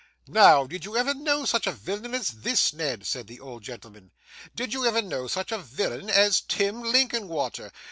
[0.27, 4.09] 'Now, did you ever know such a villain as this, Ned?' said the old gentleman;
[4.55, 7.71] 'did you ever know such a villain as Tim Linkinwater?